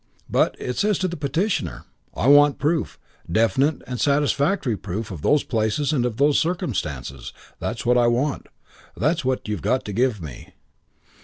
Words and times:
'But,' 0.27 0.55
it 0.57 0.77
says 0.77 0.97
to 0.97 1.07
the 1.07 1.15
petitioner, 1.15 1.85
'I 2.15 2.27
want 2.29 2.57
proof, 2.57 2.97
definite 3.31 3.83
and 3.85 4.01
satisfactory 4.01 4.75
proof 4.75 5.11
of 5.11 5.21
those 5.21 5.43
places 5.43 5.93
and 5.93 6.07
of 6.07 6.17
those 6.17 6.39
circumstances. 6.39 7.33
That's 7.59 7.85
what 7.85 7.99
I 7.99 8.07
want. 8.07 8.47
That's 8.97 9.23
what 9.23 9.47
you've 9.47 9.61
got 9.61 9.85
to 9.85 9.93
give 9.93 10.19
me.' 10.19 10.55